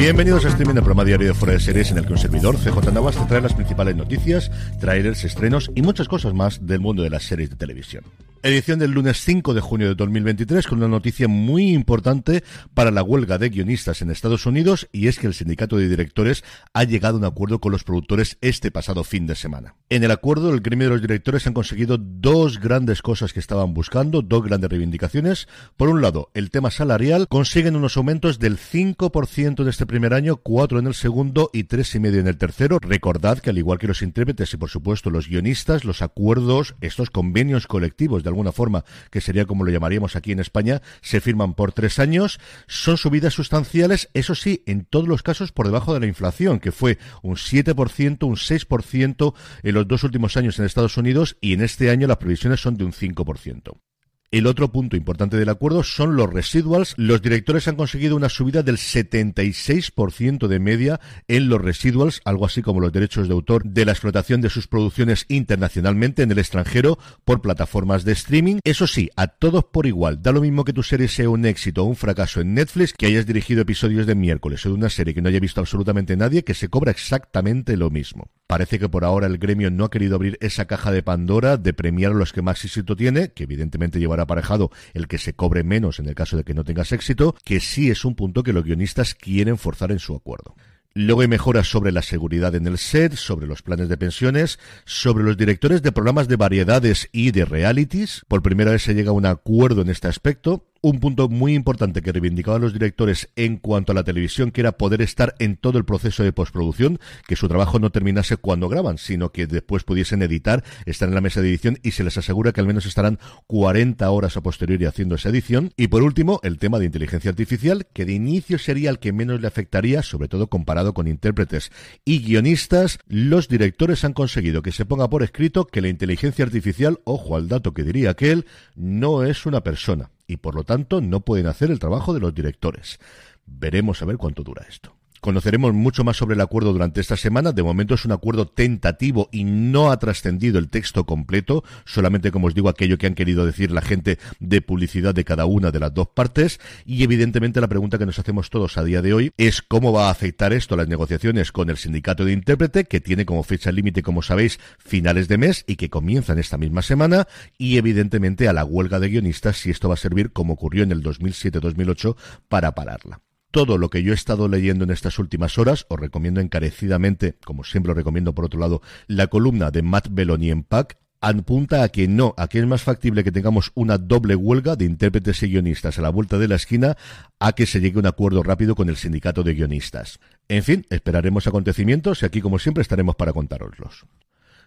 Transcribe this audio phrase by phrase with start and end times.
[0.00, 2.56] Bienvenidos a streaming del programa diario de Fuera de Series en el que un servidor,
[2.56, 4.50] CJ Navas, te trae las principales noticias,
[4.80, 8.04] trailers, estrenos y muchas cosas más del mundo de las series de televisión.
[8.42, 12.42] Edición del lunes 5 de junio de 2023 con una noticia muy importante
[12.72, 16.42] para la huelga de guionistas en Estados Unidos y es que el sindicato de directores
[16.72, 19.74] ha llegado a un acuerdo con los productores este pasado fin de semana.
[19.90, 23.74] En el acuerdo, el gremio de los directores han conseguido dos grandes cosas que estaban
[23.74, 25.46] buscando, dos grandes reivindicaciones.
[25.76, 30.36] Por un lado, el tema salarial, consiguen unos aumentos del 5% en este primer año,
[30.36, 32.78] 4 en el segundo y 3,5 en el tercero.
[32.80, 37.10] Recordad que al igual que los intérpretes y por supuesto los guionistas, los acuerdos, estos
[37.10, 41.54] convenios colectivos de alguna forma, que sería como lo llamaríamos aquí en España, se firman
[41.54, 42.38] por tres años.
[42.68, 46.70] Son subidas sustanciales, eso sí, en todos los casos por debajo de la inflación, que
[46.70, 51.62] fue un 7%, un 6% en los dos últimos años en Estados Unidos y en
[51.62, 53.89] este año las previsiones son de un 5%.
[54.32, 56.94] El otro punto importante del acuerdo son los residuals.
[56.96, 62.62] Los directores han conseguido una subida del 76% de media en los residuals, algo así
[62.62, 66.96] como los derechos de autor de la explotación de sus producciones internacionalmente en el extranjero
[67.24, 68.60] por plataformas de streaming.
[68.62, 70.22] Eso sí, a todos por igual.
[70.22, 73.06] Da lo mismo que tu serie sea un éxito o un fracaso en Netflix, que
[73.06, 76.44] hayas dirigido episodios de miércoles o de una serie que no haya visto absolutamente nadie,
[76.44, 78.30] que se cobra exactamente lo mismo.
[78.50, 81.72] Parece que por ahora el gremio no ha querido abrir esa caja de Pandora de
[81.72, 85.62] premiar a los que más éxito tiene, que evidentemente llevará aparejado el que se cobre
[85.62, 88.52] menos en el caso de que no tengas éxito, que sí es un punto que
[88.52, 90.56] los guionistas quieren forzar en su acuerdo.
[90.94, 95.22] Luego hay mejoras sobre la seguridad en el set, sobre los planes de pensiones, sobre
[95.22, 98.24] los directores de programas de variedades y de realities.
[98.26, 102.00] Por primera vez se llega a un acuerdo en este aspecto un punto muy importante
[102.00, 105.78] que reivindicaban los directores en cuanto a la televisión, que era poder estar en todo
[105.78, 110.22] el proceso de postproducción, que su trabajo no terminase cuando graban, sino que después pudiesen
[110.22, 113.18] editar, estar en la mesa de edición y se les asegura que al menos estarán
[113.46, 115.72] 40 horas a posteriori haciendo esa edición.
[115.76, 119.40] Y por último, el tema de inteligencia artificial, que de inicio sería el que menos
[119.40, 121.70] le afectaría, sobre todo comparado con intérpretes
[122.04, 122.98] y guionistas.
[123.06, 127.48] Los directores han conseguido que se ponga por escrito que la inteligencia artificial, ojo al
[127.48, 131.72] dato que diría aquel, no es una persona y por lo tanto no pueden hacer
[131.72, 133.00] el trabajo de los directores.
[133.46, 134.94] Veremos a ver cuánto dura esto.
[135.20, 137.52] Conoceremos mucho más sobre el acuerdo durante esta semana.
[137.52, 142.46] De momento es un acuerdo tentativo y no ha trascendido el texto completo, solamente como
[142.46, 145.80] os digo aquello que han querido decir la gente de publicidad de cada una de
[145.80, 146.58] las dos partes.
[146.86, 150.08] Y evidentemente la pregunta que nos hacemos todos a día de hoy es cómo va
[150.08, 153.72] a afectar esto a las negociaciones con el sindicato de intérprete, que tiene como fecha
[153.72, 157.28] límite, como sabéis, finales de mes y que comienzan esta misma semana.
[157.58, 160.92] Y evidentemente a la huelga de guionistas, si esto va a servir, como ocurrió en
[160.92, 162.16] el 2007-2008,
[162.48, 163.20] para pararla
[163.50, 167.64] todo lo que yo he estado leyendo en estas últimas horas, os recomiendo encarecidamente, como
[167.64, 171.88] siempre os recomiendo por otro lado, la columna de Matt Belloni en PAC, apunta a
[171.90, 175.48] que no, a que es más factible que tengamos una doble huelga de intérpretes y
[175.48, 176.96] guionistas a la vuelta de la esquina
[177.38, 180.18] a que se llegue a un acuerdo rápido con el sindicato de guionistas.
[180.48, 184.06] En fin, esperaremos acontecimientos y aquí como siempre estaremos para contároslos.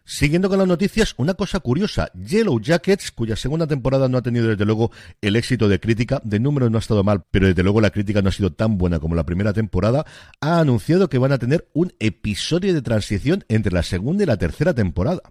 [0.06, 4.50] Siguiendo con las noticias, una cosa curiosa, Yellow Jackets, cuya segunda temporada no ha tenido
[4.50, 4.92] desde luego
[5.22, 8.22] el éxito de crítica, de número no ha estado mal, pero desde luego la crítica
[8.22, 10.06] no ha sido tan buena como la primera temporada,
[10.42, 14.36] ha anunciado que van a tener un episodio de transición entre la segunda y la
[14.36, 15.22] tercera temporada.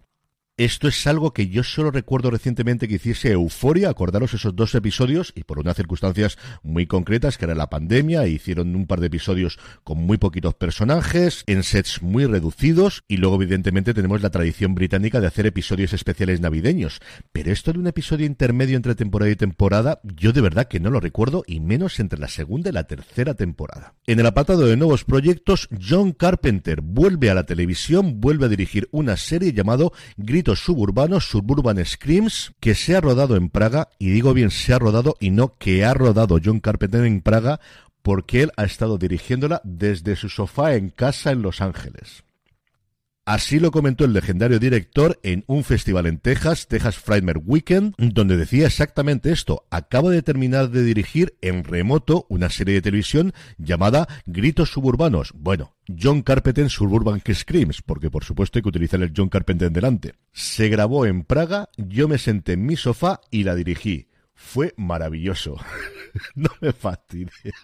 [0.58, 5.32] Esto es algo que yo solo recuerdo recientemente que hiciese Euforia, acordaros esos dos episodios,
[5.34, 9.06] y por unas circunstancias muy concretas, que era la pandemia, e hicieron un par de
[9.06, 14.74] episodios con muy poquitos personajes, en sets muy reducidos, y luego evidentemente tenemos la tradición
[14.74, 17.00] británica de hacer episodios especiales navideños.
[17.32, 20.90] Pero esto de un episodio intermedio entre temporada y temporada, yo de verdad que no
[20.90, 23.94] lo recuerdo, y menos entre la segunda y la tercera temporada.
[24.06, 28.86] En el apartado de nuevos proyectos, John Carpenter vuelve a la televisión, vuelve a dirigir
[28.92, 29.94] una serie llamado
[30.42, 35.16] suburbanos, Suburban Screams, que se ha rodado en Praga, y digo bien se ha rodado
[35.20, 37.60] y no que ha rodado John Carpenter en Praga,
[38.02, 42.24] porque él ha estado dirigiéndola desde su sofá en casa en Los Ángeles.
[43.24, 48.36] Así lo comentó el legendario director en un festival en Texas, Texas Frightmare Weekend, donde
[48.36, 49.64] decía exactamente esto.
[49.70, 55.32] Acaba de terminar de dirigir en remoto una serie de televisión llamada Gritos Suburbanos.
[55.36, 59.72] Bueno, John Carpenter Suburban Screams, porque por supuesto hay que utilizar el John Carpenter en
[59.72, 60.14] delante.
[60.32, 64.08] Se grabó en Praga, yo me senté en mi sofá y la dirigí.
[64.34, 65.58] Fue maravilloso.
[66.34, 67.54] no me fastidies.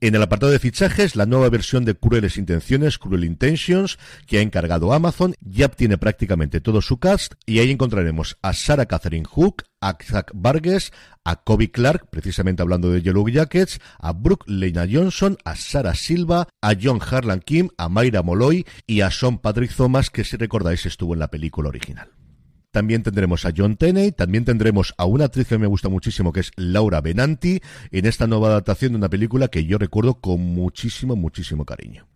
[0.00, 3.98] En el apartado de fichajes, la nueva versión de Crueles Intenciones, Cruel Intentions,
[4.28, 8.86] que ha encargado Amazon, ya obtiene prácticamente todo su cast y ahí encontraremos a Sarah
[8.86, 10.92] Catherine Hook, a Zach Vargas,
[11.24, 16.46] a Kobe Clark, precisamente hablando de Yellow Jackets, a Brooke Lena Johnson, a Sarah Silva,
[16.62, 20.86] a John Harlan Kim, a Mayra Molloy y a Sean Patrick Thomas, que si recordáis
[20.86, 22.17] estuvo en la película original.
[22.70, 26.40] También tendremos a John Tenney, también tendremos a una actriz que me gusta muchísimo, que
[26.40, 27.60] es Laura Benanti,
[27.90, 32.06] en esta nueva adaptación de una película que yo recuerdo con muchísimo, muchísimo cariño.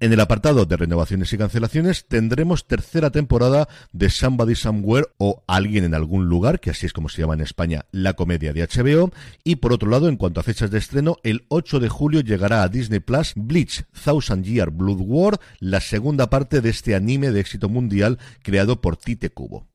[0.00, 5.82] En el apartado de renovaciones y cancelaciones tendremos tercera temporada de Somebody Somewhere o Alguien
[5.82, 9.10] en algún lugar, que así es como se llama en España la comedia de HBO.
[9.42, 12.62] Y por otro lado, en cuanto a fechas de estreno, el 8 de julio llegará
[12.62, 17.40] a Disney Plus Bleach Thousand Year Blood War, la segunda parte de este anime de
[17.40, 19.67] éxito mundial creado por Tite Kubo.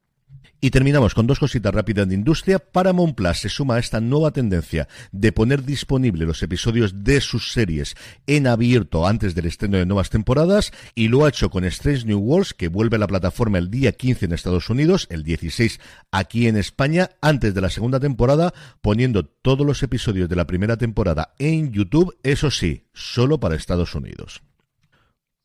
[0.63, 2.57] Y terminamos con dos cositas rápidas de industria.
[2.57, 7.51] Paramount Plus se suma a esta nueva tendencia de poner disponible los episodios de sus
[7.51, 7.95] series
[8.27, 12.19] en abierto antes del estreno de nuevas temporadas y lo ha hecho con Strange New
[12.19, 15.81] Worlds que vuelve a la plataforma el día 15 en Estados Unidos, el 16
[16.11, 20.77] aquí en España, antes de la segunda temporada, poniendo todos los episodios de la primera
[20.77, 24.41] temporada en YouTube, eso sí, solo para Estados Unidos.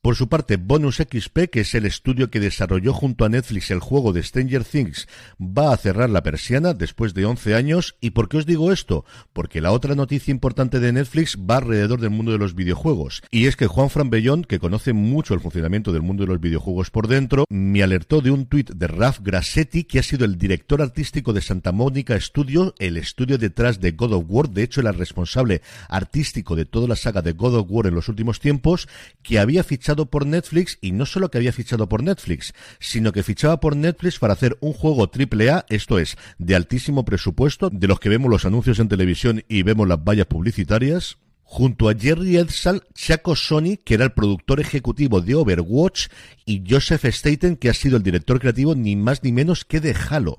[0.01, 3.81] Por su parte, Bonus XP, que es el estudio que desarrolló junto a Netflix el
[3.81, 5.09] juego de Stranger Things,
[5.41, 7.97] va a cerrar la persiana después de 11 años.
[7.99, 9.03] ¿Y por qué os digo esto?
[9.33, 13.23] Porque la otra noticia importante de Netflix va alrededor del mundo de los videojuegos.
[13.29, 16.39] Y es que Juan Fran Bellón, que conoce mucho el funcionamiento del mundo de los
[16.39, 20.37] videojuegos por dentro, me alertó de un tuit de Raf Grassetti, que ha sido el
[20.37, 24.79] director artístico de Santa Mónica Studio, el estudio detrás de God of War, de hecho
[24.79, 28.87] el responsable artístico de toda la saga de God of War en los últimos tiempos,
[29.23, 33.23] que había fichado por Netflix y no solo que había fichado por Netflix, sino que
[33.23, 37.87] fichaba por Netflix para hacer un juego triple A, esto es, de altísimo presupuesto, de
[37.87, 41.17] los que vemos los anuncios en televisión y vemos las vallas publicitarias
[41.49, 46.07] junto a Jerry Edsall, Chaco Sony, que era el productor ejecutivo de Overwatch,
[46.45, 49.95] y Joseph Staten, que ha sido el director creativo ni más ni menos que de
[49.95, 50.37] Halo.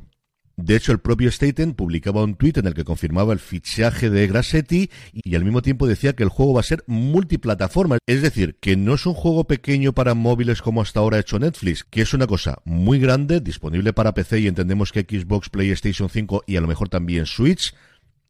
[0.62, 4.26] De hecho, el propio Staten publicaba un tuit en el que confirmaba el fichaje de
[4.26, 7.96] Grassetti y al mismo tiempo decía que el juego va a ser multiplataforma.
[8.06, 11.38] Es decir, que no es un juego pequeño para móviles como hasta ahora ha hecho
[11.38, 16.10] Netflix, que es una cosa muy grande, disponible para PC y entendemos que Xbox, PlayStation
[16.10, 17.74] 5 y a lo mejor también Switch.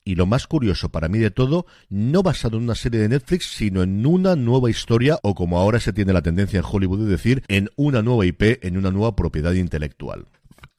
[0.04, 3.50] Y lo más curioso para mí de todo, no basado en una serie de Netflix,
[3.56, 7.10] sino en una nueva historia, o como ahora se tiene la tendencia en Hollywood de
[7.10, 10.26] decir, en una nueva IP, en una nueva propiedad intelectual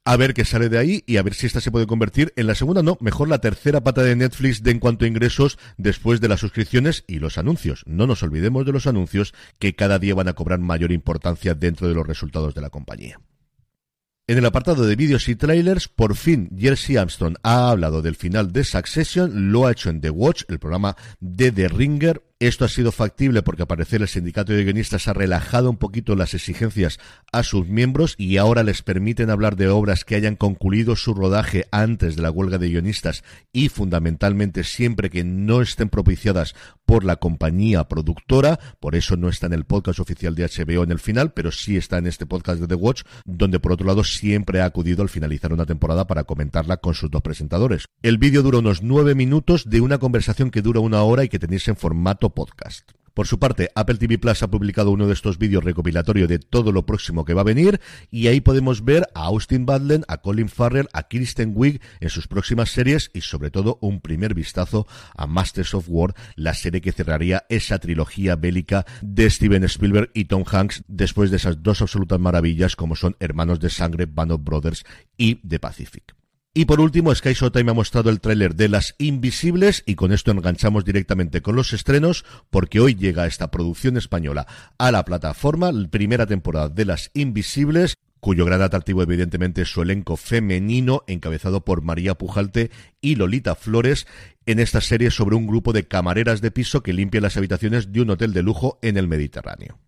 [0.03, 2.47] a ver qué sale de ahí y a ver si esta se puede convertir en
[2.47, 6.21] la segunda, no, mejor la tercera pata de Netflix de en cuanto a ingresos después
[6.21, 7.83] de las suscripciones y los anuncios.
[7.85, 11.87] No nos olvidemos de los anuncios que cada día van a cobrar mayor importancia dentro
[11.87, 13.19] de los resultados de la compañía.
[14.27, 18.51] En el apartado de vídeos y trailers, por fin Jersey Armstrong ha hablado del final
[18.53, 22.69] de Succession, lo ha hecho en The Watch, el programa de The Ringer, esto ha
[22.69, 26.99] sido factible porque al parecer el sindicato de guionistas ha relajado un poquito las exigencias
[27.31, 31.67] a sus miembros y ahora les permiten hablar de obras que hayan concluido su rodaje
[31.71, 33.23] antes de la huelga de guionistas
[33.53, 38.59] y fundamentalmente siempre que no estén propiciadas por la compañía productora.
[38.79, 41.77] Por eso no está en el podcast oficial de HBO en el final, pero sí
[41.77, 45.09] está en este podcast de The Watch, donde por otro lado siempre ha acudido al
[45.09, 47.85] finalizar una temporada para comentarla con sus dos presentadores.
[48.01, 51.37] El vídeo dura unos nueve minutos de una conversación que dura una hora y que
[51.37, 52.91] tenéis en formato podcast.
[53.13, 56.71] Por su parte, Apple TV Plus ha publicado uno de estos vídeos recopilatorio de todo
[56.71, 60.47] lo próximo que va a venir y ahí podemos ver a Austin Butler, a Colin
[60.47, 65.27] Farrell, a Kristen Wiig en sus próximas series y sobre todo un primer vistazo a
[65.27, 70.45] Masters of War, la serie que cerraría esa trilogía bélica de Steven Spielberg y Tom
[70.49, 74.85] Hanks después de esas dos absolutas maravillas como son Hermanos de Sangre, Band Brothers
[75.17, 76.20] y The Pacific.
[76.53, 80.31] Y por último, Sky Showtime ha mostrado el tráiler de Las Invisibles y con esto
[80.31, 85.87] enganchamos directamente con los estrenos porque hoy llega esta producción española a la plataforma, la
[85.87, 91.81] primera temporada de Las Invisibles cuyo gran atractivo evidentemente es su elenco femenino encabezado por
[91.81, 92.69] María Pujalte
[93.01, 94.05] y Lolita Flores
[94.45, 98.01] en esta serie sobre un grupo de camareras de piso que limpian las habitaciones de
[98.01, 99.79] un hotel de lujo en el Mediterráneo.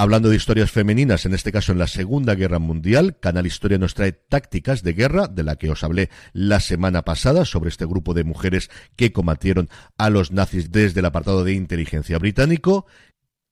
[0.00, 3.94] Hablando de historias femeninas, en este caso en la Segunda Guerra Mundial, Canal Historia nos
[3.94, 8.14] trae Tácticas de Guerra, de la que os hablé la semana pasada, sobre este grupo
[8.14, 12.86] de mujeres que combatieron a los nazis desde el apartado de inteligencia británico.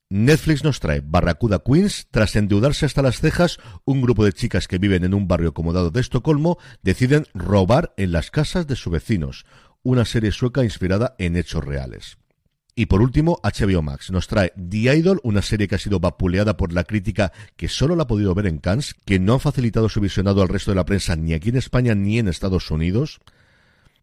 [0.08, 2.06] Netflix nos trae Barracuda Queens.
[2.12, 5.90] Tras endeudarse hasta las cejas, un grupo de chicas que viven en un barrio acomodado
[5.90, 9.46] de Estocolmo deciden robar en las casas de sus vecinos.
[9.82, 12.18] Una serie sueca inspirada en hechos reales.
[12.78, 16.58] Y por último, HBO Max nos trae The Idol, una serie que ha sido vapuleada
[16.58, 19.88] por la crítica que solo la ha podido ver en Cannes, que no ha facilitado
[19.88, 23.20] su visionado al resto de la prensa ni aquí en España ni en Estados Unidos.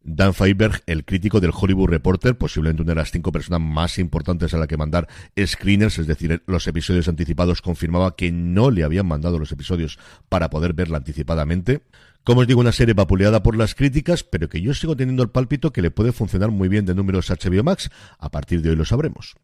[0.04, 4.54] Dan Feinberg, el crítico del Hollywood Reporter, posiblemente una de las cinco personas más importantes
[4.54, 5.08] a la que mandar
[5.40, 10.50] screeners, es decir, los episodios anticipados, confirmaba que no le habían mandado los episodios para
[10.50, 11.84] poder verla anticipadamente.
[12.26, 15.30] Como os digo, una serie vapuleada por las críticas, pero que yo sigo teniendo el
[15.30, 17.90] pálpito que le puede funcionar muy bien de números HBO Max.
[18.20, 19.36] A partir de hoy lo sabremos.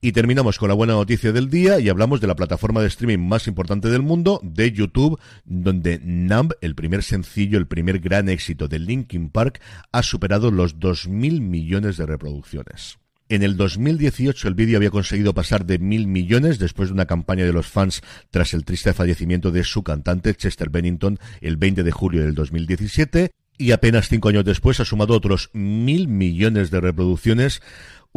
[0.00, 3.26] Y terminamos con la buena noticia del día y hablamos de la plataforma de streaming
[3.26, 8.68] más importante del mundo, de YouTube, donde Numb, el primer sencillo, el primer gran éxito
[8.68, 9.60] de Linkin Park,
[9.92, 12.98] ha superado los 2.000 millones de reproducciones.
[13.28, 17.44] En el 2018 el vídeo había conseguido pasar de mil millones después de una campaña
[17.44, 21.90] de los fans tras el triste fallecimiento de su cantante Chester Bennington el 20 de
[21.90, 27.62] julio del 2017 y apenas cinco años después ha sumado otros mil millones de reproducciones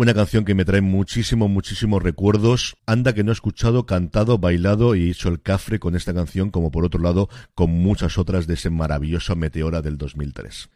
[0.01, 2.77] una canción que me trae muchísimo, muchísimos recuerdos.
[2.85, 6.71] Anda que no he escuchado, cantado, bailado y hecho el cafre con esta canción, como
[6.71, 10.69] por otro lado con muchas otras de ese maravilloso Meteora del 2003.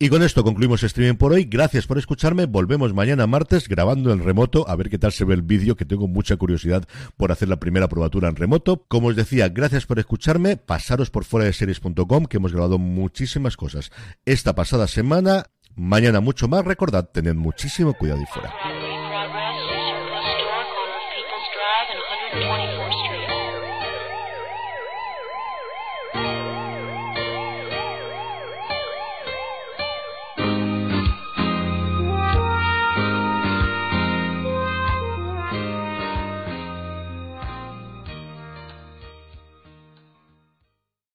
[0.00, 1.44] Y con esto concluimos streaming por hoy.
[1.44, 2.46] Gracias por escucharme.
[2.46, 5.84] Volvemos mañana martes grabando en remoto a ver qué tal se ve el vídeo, que
[5.84, 6.84] tengo mucha curiosidad
[7.16, 8.86] por hacer la primera probatura en remoto.
[8.88, 10.56] Como os decía, gracias por escucharme.
[10.56, 13.92] Pasaros por fuera de series.com, que hemos grabado muchísimas cosas
[14.24, 15.44] esta pasada semana.
[15.76, 18.54] Mañana mucho más, recordad, tened muchísimo cuidado y fuera.